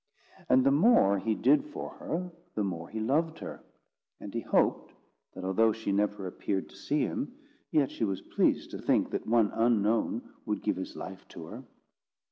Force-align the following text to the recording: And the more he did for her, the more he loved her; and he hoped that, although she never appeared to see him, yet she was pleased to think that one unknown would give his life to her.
And 0.49 0.65
the 0.65 0.71
more 0.71 1.19
he 1.19 1.35
did 1.35 1.63
for 1.63 1.91
her, 1.91 2.31
the 2.55 2.63
more 2.63 2.89
he 2.89 2.99
loved 2.99 3.37
her; 3.37 3.63
and 4.19 4.33
he 4.33 4.39
hoped 4.41 4.91
that, 5.35 5.43
although 5.43 5.71
she 5.71 5.91
never 5.91 6.25
appeared 6.25 6.69
to 6.69 6.75
see 6.75 7.01
him, 7.01 7.35
yet 7.69 7.91
she 7.91 8.03
was 8.03 8.19
pleased 8.19 8.71
to 8.71 8.79
think 8.79 9.11
that 9.11 9.27
one 9.27 9.51
unknown 9.53 10.23
would 10.43 10.63
give 10.63 10.77
his 10.77 10.95
life 10.95 11.27
to 11.27 11.45
her. 11.45 11.63